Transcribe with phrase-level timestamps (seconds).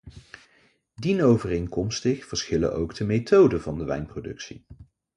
[0.95, 4.65] Dienovereenkomstig verschillen ook de methoden van de wijnproductie.